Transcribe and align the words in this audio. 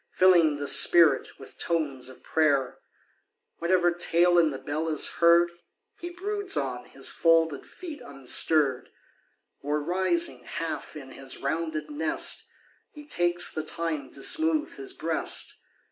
Filling 0.15 0.57
the 0.57 0.65
spirit 0.65 1.37
with 1.37 1.59
tones 1.59 2.09
of 2.09 2.23
prayer 2.23 2.79
Whatever 3.59 3.91
tale 3.91 4.39
in 4.39 4.49
the 4.49 4.57
bell 4.57 4.89
is 4.89 5.07
heard, 5.17 5.51
lie 6.01 6.09
broods 6.09 6.57
on 6.57 6.85
his 6.85 7.11
folded 7.11 7.67
feet 7.67 8.01
unstirr'd, 8.01 8.89
Oi, 9.63 9.69
rising 9.75 10.43
half 10.43 10.95
in 10.95 11.11
his 11.11 11.37
rounded 11.37 11.91
nest. 11.91 12.49
He 12.89 13.05
takes 13.05 13.51
the 13.53 13.61
time 13.61 14.11
to 14.13 14.23
smooth 14.23 14.73
his 14.77 14.91
breast. 14.91 15.59